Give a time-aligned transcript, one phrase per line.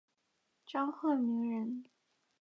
[0.65, 1.85] 张鹤鸣人。